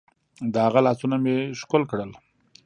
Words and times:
د 0.53 0.55
هغه 0.65 0.79
لاسونه 0.87 1.15
مې 1.23 1.35
ښكل 1.59 1.81
كړل. 1.91 2.11